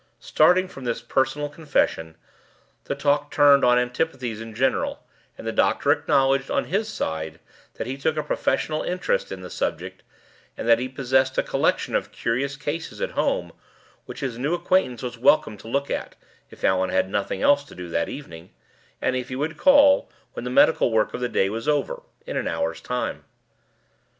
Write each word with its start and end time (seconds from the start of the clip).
Starting 0.19 0.67
from 0.67 0.83
this 0.83 0.99
personal 0.99 1.47
confession, 1.47 2.15
the 2.85 2.95
talk 2.95 3.29
turned 3.29 3.63
on 3.63 3.77
antipathies 3.77 4.41
in 4.41 4.55
general; 4.55 5.03
and 5.37 5.45
the 5.45 5.51
doctor 5.51 5.91
acknowledged, 5.91 6.49
on 6.49 6.65
his 6.65 6.89
side, 6.89 7.39
that 7.75 7.85
he 7.85 7.95
took 7.95 8.17
a 8.17 8.23
professional 8.23 8.81
interest 8.81 9.31
in 9.31 9.41
the 9.41 9.49
subject, 9.51 10.01
and 10.57 10.67
that 10.67 10.79
he 10.79 10.89
possessed 10.89 11.37
a 11.37 11.43
collection 11.43 11.93
of 11.93 12.11
curious 12.11 12.57
cases 12.57 12.99
at 12.99 13.11
home, 13.11 13.51
which 14.07 14.21
his 14.21 14.39
new 14.39 14.55
acquaintance 14.55 15.03
was 15.03 15.19
welcome 15.19 15.55
to 15.55 15.67
look 15.67 15.91
at, 15.91 16.15
if 16.49 16.63
Allan 16.63 16.89
had 16.89 17.07
nothing 17.07 17.43
else 17.43 17.63
to 17.65 17.75
do 17.75 17.87
that 17.89 18.09
evening, 18.09 18.49
and 19.03 19.15
if 19.15 19.29
he 19.29 19.35
would 19.35 19.55
call, 19.55 20.09
when 20.33 20.45
the 20.45 20.49
medical 20.49 20.91
work 20.91 21.13
of 21.13 21.21
the 21.21 21.29
day 21.29 21.47
was 21.47 21.67
over, 21.67 22.01
in 22.25 22.35
an 22.37 22.47
hour's 22.47 22.81
time. 22.81 23.23